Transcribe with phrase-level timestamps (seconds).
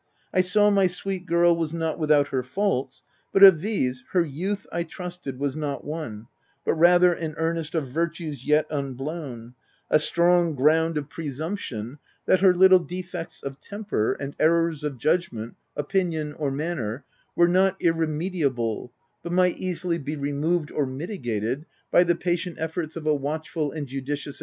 [0.33, 4.65] I saw my sweet girl was not without her faults, but of these, her youth,
[4.73, 6.25] I trusted, was not one,
[6.65, 9.53] but rather an earnest of virtues yet unblown—
[9.95, 15.55] a strong ground of presumption that her little defects of temper, and errors of judgment,
[15.75, 17.05] opinion, or manner
[17.35, 18.91] were not irremediable,
[19.21, 23.85] but might easily be removed or mitigated by the patient efforts of a watchful and
[23.85, 24.37] judicious OP WILDFELL HALL.